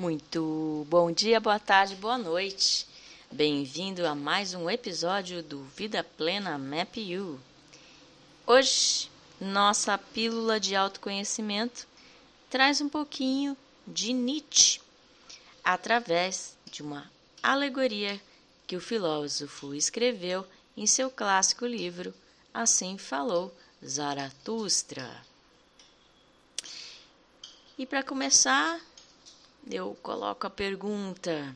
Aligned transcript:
Muito 0.00 0.86
bom 0.88 1.12
dia, 1.12 1.38
boa 1.38 1.58
tarde, 1.58 1.94
boa 1.94 2.16
noite. 2.16 2.86
Bem-vindo 3.30 4.06
a 4.06 4.14
mais 4.14 4.54
um 4.54 4.70
episódio 4.70 5.42
do 5.42 5.62
Vida 5.76 6.02
Plena 6.02 6.56
Map 6.56 6.96
You. 6.96 7.38
Hoje, 8.46 9.10
nossa 9.38 9.98
pílula 9.98 10.58
de 10.58 10.74
autoconhecimento 10.74 11.86
traz 12.48 12.80
um 12.80 12.88
pouquinho 12.88 13.54
de 13.86 14.14
Nietzsche 14.14 14.80
através 15.62 16.56
de 16.72 16.82
uma 16.82 17.12
alegoria 17.42 18.18
que 18.66 18.76
o 18.76 18.80
filósofo 18.80 19.74
escreveu 19.74 20.46
em 20.74 20.86
seu 20.86 21.10
clássico 21.10 21.66
livro 21.66 22.14
Assim 22.54 22.96
Falou 22.96 23.54
Zaratustra. 23.84 25.22
E 27.76 27.84
para 27.84 28.02
começar, 28.02 28.80
eu 29.68 29.96
coloco 30.02 30.46
a 30.46 30.50
pergunta: 30.50 31.54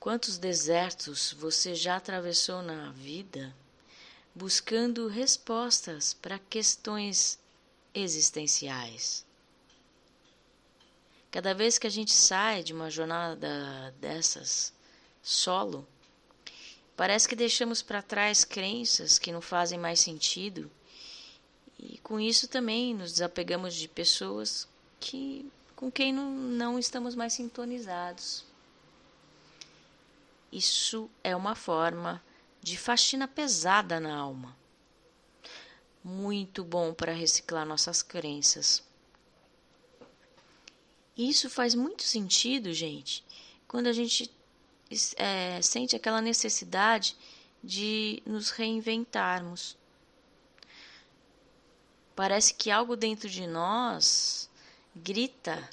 quantos 0.00 0.38
desertos 0.38 1.32
você 1.32 1.74
já 1.74 1.96
atravessou 1.96 2.62
na 2.62 2.90
vida 2.92 3.54
buscando 4.34 5.06
respostas 5.06 6.14
para 6.14 6.38
questões 6.38 7.38
existenciais? 7.94 9.24
Cada 11.30 11.52
vez 11.52 11.78
que 11.78 11.86
a 11.86 11.90
gente 11.90 12.12
sai 12.12 12.62
de 12.62 12.72
uma 12.72 12.90
jornada 12.90 13.92
dessas 14.00 14.72
solo, 15.22 15.86
parece 16.96 17.28
que 17.28 17.34
deixamos 17.34 17.82
para 17.82 18.02
trás 18.02 18.44
crenças 18.44 19.18
que 19.18 19.32
não 19.32 19.40
fazem 19.40 19.78
mais 19.78 19.98
sentido 19.98 20.70
e 21.78 21.98
com 21.98 22.20
isso 22.20 22.46
também 22.46 22.94
nos 22.94 23.12
desapegamos 23.12 23.74
de 23.74 23.88
pessoas 23.88 24.68
que 25.00 25.50
com 25.76 25.90
quem 25.90 26.12
não, 26.12 26.30
não 26.30 26.78
estamos 26.78 27.14
mais 27.14 27.32
sintonizados. 27.32 28.44
Isso 30.52 31.10
é 31.22 31.34
uma 31.34 31.54
forma 31.54 32.22
de 32.62 32.78
faxina 32.78 33.26
pesada 33.26 33.98
na 33.98 34.14
alma. 34.14 34.56
Muito 36.02 36.62
bom 36.62 36.94
para 36.94 37.12
reciclar 37.12 37.66
nossas 37.66 38.02
crenças. 38.02 38.82
Isso 41.16 41.48
faz 41.48 41.74
muito 41.74 42.02
sentido, 42.02 42.72
gente, 42.72 43.24
quando 43.68 43.86
a 43.86 43.92
gente 43.92 44.30
é, 45.16 45.60
sente 45.62 45.96
aquela 45.96 46.20
necessidade 46.20 47.16
de 47.62 48.22
nos 48.26 48.50
reinventarmos. 48.50 49.76
Parece 52.14 52.54
que 52.54 52.70
algo 52.70 52.96
dentro 52.96 53.28
de 53.28 53.46
nós 53.46 54.50
grita 54.94 55.68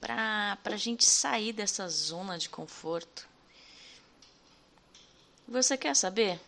para 0.00 0.58
a 0.64 0.76
gente 0.76 1.04
sair 1.04 1.52
dessa 1.52 1.88
zona 1.88 2.38
de 2.38 2.48
conforto. 2.48 3.28
Você 5.46 5.76
quer 5.76 5.96
saber? 5.96 6.40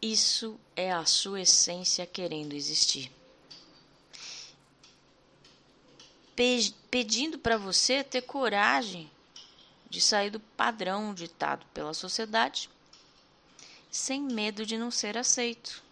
Isso 0.00 0.60
é 0.76 0.92
a 0.92 1.06
sua 1.06 1.40
essência 1.40 2.06
querendo 2.06 2.52
existir. 2.52 3.10
Pe 6.36 6.74
pedindo 6.90 7.38
para 7.38 7.56
você 7.56 8.04
ter 8.04 8.22
coragem 8.22 9.10
de 9.88 10.00
sair 10.00 10.30
do 10.30 10.38
padrão 10.38 11.14
ditado 11.14 11.64
pela 11.72 11.94
sociedade, 11.94 12.68
sem 13.90 14.20
medo 14.20 14.66
de 14.66 14.76
não 14.76 14.90
ser 14.90 15.16
aceito. 15.16 15.82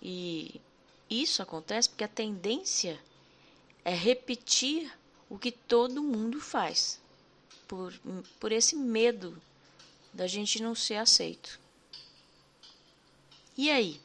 E 0.00 0.60
isso 1.10 1.42
acontece 1.42 1.88
porque 1.88 2.04
a 2.04 2.08
tendência 2.08 3.00
é 3.84 3.94
repetir 3.94 4.92
o 5.28 5.38
que 5.38 5.52
todo 5.52 6.02
mundo 6.02 6.40
faz, 6.40 7.00
por, 7.66 7.92
por 8.40 8.52
esse 8.52 8.76
medo 8.76 9.40
da 10.12 10.26
gente 10.26 10.62
não 10.62 10.74
ser 10.74 10.96
aceito. 10.96 11.60
E 13.56 13.70
aí? 13.70 14.00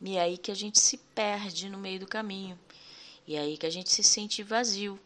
E 0.00 0.16
é 0.16 0.20
aí 0.20 0.38
que 0.38 0.50
a 0.50 0.54
gente 0.54 0.78
se 0.78 0.98
perde 0.98 1.68
no 1.68 1.78
meio 1.78 2.00
do 2.00 2.06
caminho. 2.06 2.58
E 3.26 3.36
é 3.36 3.40
aí 3.40 3.56
que 3.56 3.66
a 3.66 3.70
gente 3.70 3.90
se 3.90 4.02
sente 4.02 4.42
vazio. 4.42 5.00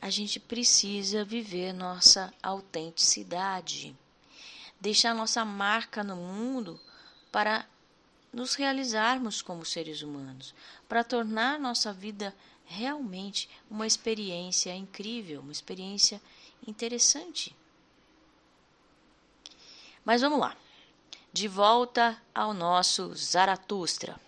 A 0.00 0.10
gente 0.10 0.38
precisa 0.38 1.24
viver 1.24 1.72
nossa 1.72 2.32
autenticidade, 2.42 3.96
deixar 4.78 5.14
nossa 5.14 5.42
marca 5.44 6.04
no 6.04 6.16
mundo 6.16 6.78
para 7.32 7.66
nos 8.34 8.54
realizarmos 8.54 9.40
como 9.40 9.64
seres 9.64 10.02
humanos, 10.02 10.54
para 10.88 11.04
tornar 11.04 11.58
nossa 11.58 11.92
vida 11.92 12.34
realmente 12.66 13.48
uma 13.70 13.86
experiência 13.86 14.74
incrível, 14.74 15.40
uma 15.40 15.52
experiência 15.52 16.20
interessante. 16.66 17.54
Mas 20.04 20.20
vamos 20.20 20.40
lá. 20.40 20.56
De 21.32 21.48
volta 21.48 22.20
ao 22.34 22.52
nosso 22.52 23.14
Zaratustra. 23.14 24.20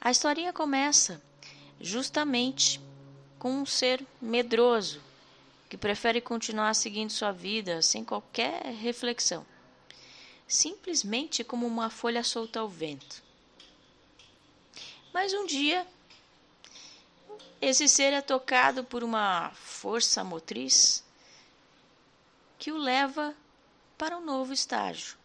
A 0.00 0.10
historinha 0.10 0.52
começa 0.52 1.22
justamente 1.80 2.80
com 3.38 3.60
um 3.60 3.66
ser 3.66 4.04
medroso 4.20 5.00
que 5.68 5.76
prefere 5.76 6.20
continuar 6.20 6.74
seguindo 6.74 7.10
sua 7.10 7.32
vida 7.32 7.82
sem 7.82 8.04
qualquer 8.04 8.64
reflexão 8.66 9.46
simplesmente 10.46 11.42
como 11.42 11.66
uma 11.66 11.90
folha 11.90 12.22
solta 12.22 12.60
ao 12.60 12.68
vento. 12.68 13.22
Mas 15.12 15.32
um 15.32 15.46
dia, 15.46 15.86
esse 17.60 17.88
ser 17.88 18.12
é 18.12 18.20
tocado 18.20 18.84
por 18.84 19.02
uma 19.04 19.50
força 19.54 20.22
motriz 20.24 21.04
que 22.58 22.72
o 22.72 22.76
leva 22.76 23.34
para 23.96 24.18
um 24.18 24.24
novo 24.24 24.52
estágio. 24.52 25.16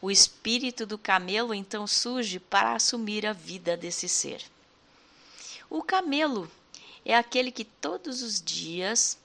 O 0.00 0.10
espírito 0.10 0.84
do 0.84 0.98
camelo 0.98 1.54
então 1.54 1.86
surge 1.86 2.38
para 2.38 2.74
assumir 2.74 3.26
a 3.26 3.32
vida 3.32 3.76
desse 3.76 4.08
ser. 4.08 4.44
O 5.70 5.82
camelo 5.82 6.50
é 7.04 7.16
aquele 7.16 7.50
que 7.50 7.64
todos 7.64 8.22
os 8.22 8.40
dias 8.40 9.18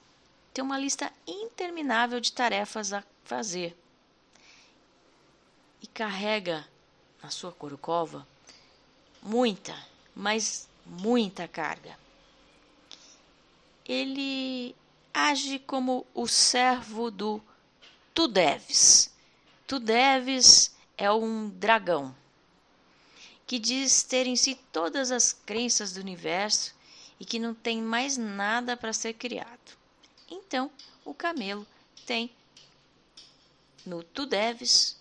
tem 0.52 0.64
uma 0.64 0.78
lista 0.78 1.12
interminável 1.26 2.20
de 2.20 2.32
tarefas 2.32 2.92
a 2.92 3.04
fazer 3.24 3.76
e 5.80 5.86
carrega 5.86 6.66
na 7.22 7.30
sua 7.30 7.52
corcova 7.52 8.26
muita, 9.22 9.76
mas 10.14 10.68
muita 10.84 11.46
carga. 11.46 11.98
Ele 13.86 14.74
age 15.12 15.58
como 15.60 16.06
o 16.14 16.26
servo 16.26 17.10
do 17.10 17.42
tu 18.14 18.28
deves. 18.28 19.12
Tu 19.66 19.78
deves 19.78 20.74
é 20.96 21.10
um 21.10 21.48
dragão 21.48 22.14
que 23.46 23.58
diz 23.58 24.02
ter 24.04 24.26
em 24.26 24.36
si 24.36 24.54
todas 24.70 25.10
as 25.10 25.32
crenças 25.32 25.92
do 25.92 26.00
universo 26.00 26.74
e 27.18 27.24
que 27.24 27.38
não 27.38 27.52
tem 27.52 27.82
mais 27.82 28.16
nada 28.16 28.76
para 28.76 28.92
ser 28.92 29.14
criado. 29.14 29.79
Então, 30.30 30.70
o 31.04 31.12
camelo 31.12 31.66
tem 32.06 32.30
no 33.84 34.02
tu 34.02 34.26
deves 34.26 34.96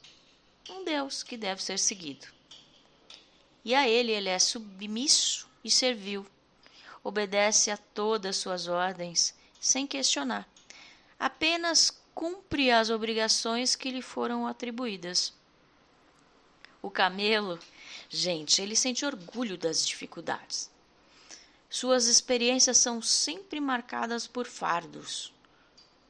um 0.70 0.84
Deus 0.84 1.22
que 1.22 1.38
deve 1.38 1.62
ser 1.62 1.78
seguido. 1.78 2.28
E 3.64 3.76
a 3.76 3.88
ele 3.88 4.12
ele 4.12 4.30
é 4.30 4.40
submisso 4.40 5.48
e 5.64 5.70
servil. 5.70 6.26
Obedece 7.04 7.72
a 7.72 7.78
todas 7.78 8.38
suas 8.38 8.68
ordens 8.68 9.36
sem 9.60 9.86
questionar. 9.86 10.48
Apenas 11.20 11.92
cumpre 12.16 12.72
as 12.72 12.90
obrigações 12.90 13.76
que 13.76 13.92
lhe 13.92 14.02
foram 14.02 14.48
atribuídas. 14.48 15.34
O 16.82 16.90
camelo, 16.90 17.60
gente, 18.10 18.62
ele 18.62 18.76
sente 18.76 19.06
orgulho 19.06 19.58
das 19.58 19.86
dificuldades. 19.86 20.72
Suas 21.70 22.08
experiências 22.08 22.78
são 22.78 23.02
sempre 23.02 23.60
marcadas 23.60 24.26
por 24.26 24.48
fardos, 24.48 25.32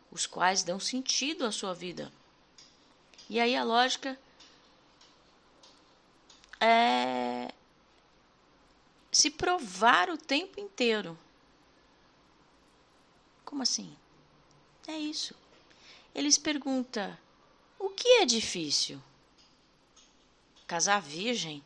os 0.10 0.26
quais 0.26 0.64
dão 0.64 0.80
sentido 0.80 1.46
à 1.46 1.52
sua 1.52 1.74
vida. 1.74 2.12
E 3.30 3.40
aí 3.40 3.56
a 3.56 3.64
lógica 3.64 4.18
é 6.60 7.54
se 9.12 9.30
provar 9.30 10.10
o 10.10 10.18
tempo 10.18 10.60
inteiro. 10.60 11.18
Como 13.44 13.62
assim? 13.62 13.96
É 14.88 14.98
isso. 14.98 15.36
Eles 16.16 16.38
perguntam: 16.38 17.18
o 17.78 17.90
que 17.90 18.08
é 18.22 18.26
difícil? 18.26 19.02
Casar 20.66 21.02
virgem? 21.02 21.64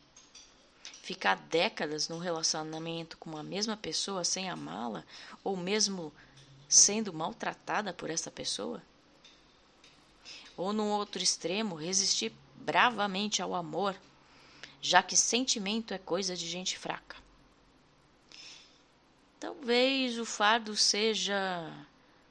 Ficar 1.04 1.36
décadas 1.36 2.08
num 2.08 2.16
relacionamento 2.16 3.18
com 3.18 3.36
a 3.36 3.42
mesma 3.42 3.76
pessoa 3.76 4.24
sem 4.24 4.48
amá-la, 4.48 5.04
ou 5.44 5.54
mesmo 5.54 6.10
sendo 6.66 7.12
maltratada 7.12 7.92
por 7.92 8.08
essa 8.08 8.30
pessoa? 8.30 8.82
Ou, 10.56 10.72
no 10.72 10.86
outro 10.86 11.22
extremo, 11.22 11.74
resistir 11.74 12.32
bravamente 12.56 13.42
ao 13.42 13.54
amor, 13.54 13.94
já 14.80 15.02
que 15.02 15.14
sentimento 15.14 15.92
é 15.92 15.98
coisa 15.98 16.34
de 16.34 16.48
gente 16.48 16.78
fraca. 16.78 17.16
Talvez 19.38 20.18
o 20.18 20.24
fardo 20.24 20.74
seja 20.74 21.70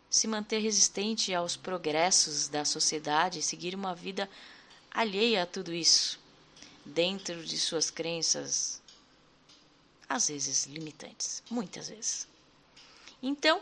se 0.10 0.28
manter 0.28 0.58
resistente 0.58 1.32
aos 1.32 1.56
progressos 1.56 2.48
da 2.48 2.66
sociedade 2.66 3.38
e 3.38 3.44
seguir 3.44 3.76
uma 3.76 3.94
vida 3.94 4.28
alheia 4.92 5.44
a 5.44 5.46
tudo 5.46 5.72
isso, 5.72 6.20
dentro 6.86 7.44
de 7.44 7.58
suas 7.58 7.90
crenças, 7.90 8.82
às 10.08 10.28
vezes 10.28 10.66
limitantes, 10.66 11.42
muitas 11.50 11.90
vezes. 11.90 12.28
Então, 13.22 13.62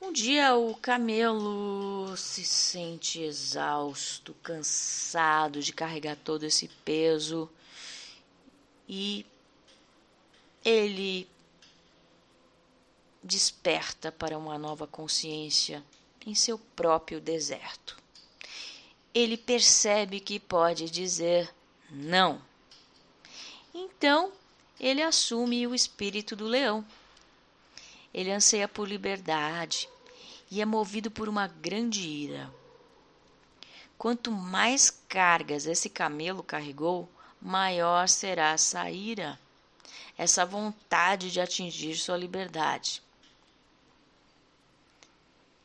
um 0.00 0.12
dia 0.12 0.54
o 0.56 0.74
camelo 0.74 2.16
se 2.16 2.44
sente 2.44 3.22
exausto, 3.22 4.34
cansado 4.42 5.62
de 5.62 5.72
carregar 5.72 6.16
todo 6.16 6.44
esse 6.44 6.68
peso 6.84 7.50
e 8.88 9.24
ele 10.64 11.28
desperta 13.22 14.12
para 14.12 14.36
uma 14.36 14.58
nova 14.58 14.86
consciência 14.86 15.82
em 16.24 16.34
seu 16.34 16.58
próprio 16.58 17.20
deserto. 17.20 17.96
Ele 19.16 19.36
percebe 19.36 20.20
que 20.20 20.38
pode 20.38 20.90
dizer 20.90 21.52
não. 21.90 22.40
Então, 23.72 24.30
ele 24.78 25.02
assume 25.02 25.66
o 25.66 25.74
espírito 25.74 26.36
do 26.36 26.44
leão 26.44 26.84
ele 28.16 28.32
anseia 28.32 28.66
por 28.66 28.88
liberdade 28.88 29.86
e 30.50 30.62
é 30.62 30.64
movido 30.64 31.10
por 31.10 31.28
uma 31.28 31.46
grande 31.46 32.00
ira. 32.00 32.50
Quanto 33.98 34.32
mais 34.32 34.88
cargas 35.06 35.66
esse 35.66 35.90
camelo 35.90 36.42
carregou, 36.42 37.06
maior 37.38 38.08
será 38.08 38.52
essa 38.52 38.90
ira, 38.90 39.38
essa 40.16 40.46
vontade 40.46 41.30
de 41.30 41.42
atingir 41.42 41.94
sua 41.96 42.16
liberdade. 42.16 43.02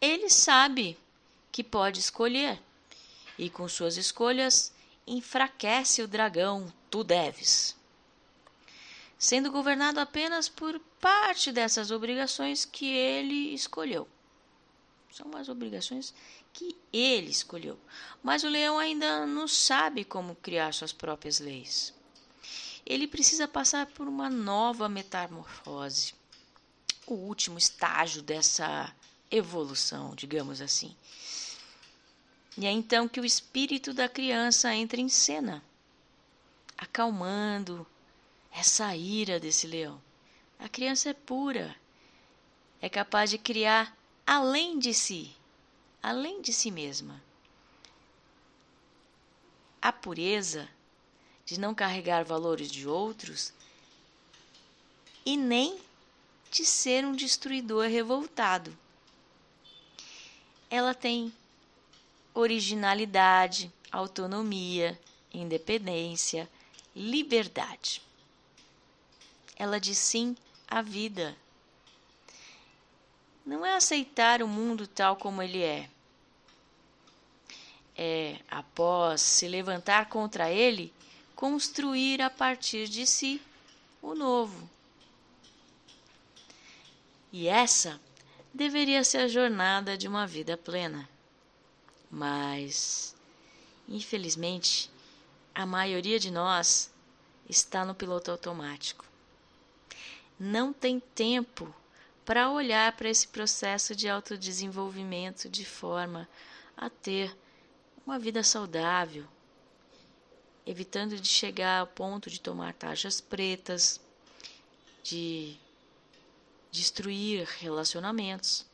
Ele 0.02 0.30
sabe 0.30 0.98
que 1.54 1.64
pode 1.64 2.02
escolher, 2.02 2.62
e 3.38 3.50
com 3.50 3.68
suas 3.68 3.98
escolhas 3.98 4.74
enfraquece 5.06 6.02
o 6.02 6.08
dragão, 6.08 6.72
tu 6.90 7.04
deves 7.04 7.76
sendo 9.22 9.52
governado 9.52 10.00
apenas 10.00 10.50
por 10.50 10.80
parte 11.00 11.52
dessas 11.52 11.92
obrigações 11.92 12.66
que 12.66 12.92
ele 12.92 13.54
escolheu. 13.54 14.10
São 15.12 15.38
as 15.38 15.48
obrigações 15.48 16.12
que 16.52 16.76
ele 16.92 17.30
escolheu. 17.30 17.78
Mas 18.24 18.44
o 18.44 18.50
leão 18.50 18.80
ainda 18.80 19.28
não 19.28 19.48
sabe 19.48 20.04
como 20.04 20.34
criar 20.38 20.74
suas 20.74 20.92
próprias 20.92 21.40
leis. 21.40 21.94
Ele 22.84 23.08
precisa 23.08 23.48
passar 23.48 23.86
por 23.86 24.08
uma 24.08 24.28
nova 24.28 24.90
metamorfose, 24.90 26.16
o 27.06 27.14
último 27.14 27.60
estágio 27.60 28.24
dessa 28.24 28.92
evolução, 29.30 30.16
digamos 30.16 30.62
assim. 30.62 30.96
E 32.62 32.66
é 32.68 32.70
então 32.70 33.08
que 33.08 33.20
o 33.20 33.26
espírito 33.26 33.92
da 33.92 34.08
criança 34.08 34.72
entra 34.76 35.02
em 35.02 35.10
cena, 35.10 35.64
acalmando, 36.78 37.88
essa 38.52 38.96
ira 38.96 39.40
desse 39.40 39.66
leão. 39.66 40.00
A 40.60 40.70
criança 40.70 41.10
é 41.10 41.14
pura, 41.14 41.76
é 42.80 42.88
capaz 42.88 43.32
de 43.32 43.40
criar 43.40 43.98
além 44.28 44.78
de 44.78 44.94
si, 44.94 45.36
além 46.04 46.40
de 46.40 46.54
si 46.54 46.70
mesma. 46.70 47.20
A 49.82 49.92
pureza 49.92 50.70
de 51.44 51.60
não 51.60 51.74
carregar 51.74 52.24
valores 52.24 52.72
de 52.72 52.88
outros 52.88 53.52
e 55.26 55.36
nem 55.36 55.80
de 56.52 56.64
ser 56.64 57.06
um 57.06 57.16
destruidor 57.16 57.88
revoltado. 57.88 58.78
Ela 60.70 60.94
tem 60.94 61.34
originalidade, 62.34 63.72
autonomia, 63.92 65.00
independência, 65.34 66.50
liberdade 66.96 68.02
ela 69.62 69.80
diz 69.80 70.00
sim 70.00 70.36
à 70.68 70.82
vida. 70.82 71.38
Não 73.46 73.64
é 73.64 73.76
aceitar 73.76 74.42
o 74.42 74.48
mundo 74.48 74.88
tal 74.88 75.16
como 75.16 75.40
ele 75.40 75.62
é. 75.62 75.88
É, 77.96 78.40
após 78.50 79.22
se 79.22 79.48
levantar 79.48 80.10
contra 80.10 80.50
ele, 80.50 80.92
construir 81.36 82.24
a 82.24 82.30
partir 82.32 82.88
de 82.88 83.06
si 83.06 83.40
o 84.02 84.16
novo. 84.16 84.68
E 87.32 87.48
essa 87.48 88.02
deveria 88.52 89.04
ser 89.04 89.20
a 89.20 89.28
jornada 89.28 89.96
de 89.96 90.08
uma 90.08 90.26
vida 90.26 90.58
plena. 90.58 91.08
Mas, 92.12 93.16
infelizmente, 93.88 94.92
a 95.56 95.66
maioria 95.66 96.20
de 96.20 96.30
nós 96.30 96.92
está 97.48 97.86
no 97.86 97.96
piloto 97.96 98.32
automático. 98.32 99.06
Não 100.40 100.74
tem 100.74 101.00
tempo 101.00 101.74
para 102.26 102.50
olhar 102.52 102.96
para 102.96 103.10
esse 103.10 103.28
processo 103.28 103.96
de 103.96 104.10
autodesenvolvimento 104.10 105.50
de 105.50 105.66
forma 105.66 106.28
a 106.76 106.90
ter 106.90 107.36
uma 108.06 108.18
vida 108.18 108.44
saudável, 108.44 109.26
evitando 110.66 111.20
de 111.20 111.28
chegar 111.28 111.80
ao 111.80 111.88
ponto 111.88 112.30
de 112.30 112.40
tomar 112.40 112.74
taxas 112.74 113.22
pretas, 113.22 114.00
de 115.04 115.56
destruir 116.72 117.48
relacionamentos, 117.60 118.66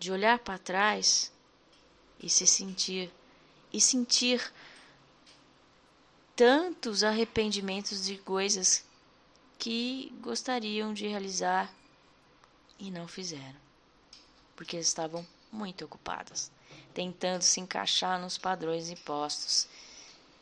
de 0.00 0.10
olhar 0.10 0.38
para 0.38 0.58
trás 0.58 1.30
e 2.18 2.30
se 2.30 2.46
sentir 2.46 3.12
e 3.70 3.78
sentir 3.78 4.52
tantos 6.34 7.04
arrependimentos 7.04 8.06
de 8.06 8.16
coisas 8.16 8.82
que 9.58 10.10
gostariam 10.22 10.94
de 10.94 11.06
realizar 11.06 11.70
e 12.78 12.90
não 12.90 13.06
fizeram, 13.06 13.60
porque 14.56 14.78
estavam 14.78 15.24
muito 15.52 15.84
ocupadas, 15.84 16.50
tentando 16.94 17.42
se 17.42 17.60
encaixar 17.60 18.18
nos 18.18 18.38
padrões 18.38 18.88
impostos 18.88 19.68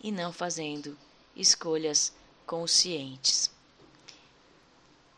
e 0.01 0.13
não 0.13 0.33
fazendo 0.33 0.97
escolhas 1.35 2.13
conscientes. 2.47 3.51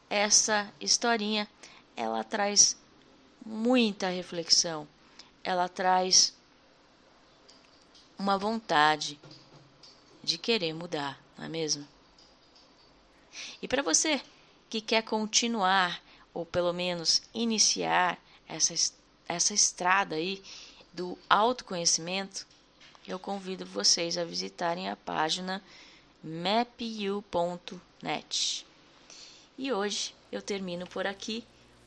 Essa 0.09 0.73
historinha 0.81 1.47
ela 1.95 2.25
traz 2.25 2.80
muita 3.45 4.09
reflexão, 4.09 4.87
ela 5.43 5.69
traz 5.69 6.35
uma 8.19 8.37
vontade 8.37 9.19
de 10.23 10.37
querer 10.37 10.73
mudar, 10.75 11.19
não 11.37 11.47
é 11.47 11.49
mesmo? 11.49 11.87
E 13.63 13.69
para 13.69 13.83
você 13.83 14.21
que 14.69 14.81
quer 14.81 15.03
continuar, 15.03 16.03
ou 16.33 16.45
pelo 16.45 16.73
menos 16.73 17.23
iniciar 17.35 18.19
essa, 18.47 18.75
essa 19.27 19.55
estrada 19.55 20.17
aí 20.17 20.43
do 20.93 21.19
autoconhecimento, 21.29 22.47
eu 23.07 23.19
convido 23.19 23.65
vocês 23.65 24.19
a 24.19 24.25
visitarem 24.25 24.89
a 24.89 24.97
página 24.97 25.63
mapu.net. 26.23 26.67
E 29.57 29.73
hoje 29.73 30.15
eu 30.31 30.43
termino 30.43 30.87
por 30.87 31.07
aqui. 31.07 31.45